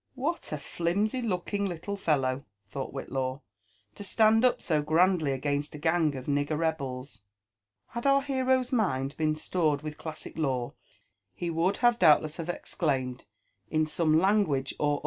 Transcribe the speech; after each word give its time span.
"What 0.25 0.51
a 0.51 0.57
flimsy 0.57 1.21
looking 1.21 1.67
little 1.67 1.95
fellow," 1.95 2.43
thought 2.67 2.91
Whitlaw," 2.91 3.41
to 3.93 4.03
stand 4.03 4.43
up 4.43 4.59
so 4.59 4.81
grandly 4.81 5.31
against 5.31 5.75
a 5.75 5.77
gang 5.77 6.15
of 6.15 6.25
nigger 6.25 6.57
rebels!" 6.57 7.21
Had 7.89 8.07
our 8.07 8.23
hero's 8.23 8.73
mind 8.73 9.15
been 9.15 9.35
stored 9.35 9.83
with 9.83 9.99
classic 9.99 10.39
lore, 10.39 10.73
he 11.35 11.51
would 11.51 11.81
doubt* 11.99 12.23
less 12.23 12.37
have 12.37 12.49
exclaimed 12.49 13.25
in 13.69 13.85
some 13.85 14.17
language 14.17 14.73
or 14.79 14.97
olher. 14.99 14.99